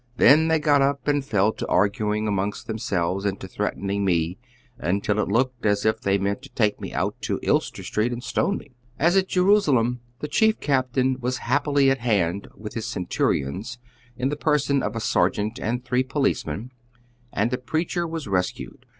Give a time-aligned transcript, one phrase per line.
[0.17, 4.39] Then they got up and fell to arguing among themselves and to threatening n»e,
[4.79, 8.23] until it looked as if they meant to take me out in Hester Street and
[8.23, 13.77] stone me." As at Jerusalem, the Chief Captain was happily at hand with his centurions,
[14.17, 16.71] in the person of a sergeant and three policemen,
[17.31, 18.87] and the preacher was rescued.